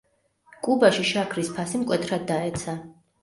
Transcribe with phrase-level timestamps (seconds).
[0.67, 2.77] კუბაში შაქრის ფასი მკვეთრად დაეცა.